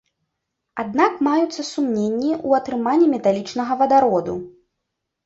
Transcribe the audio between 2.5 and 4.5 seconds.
атрыманні металічнага вадароду.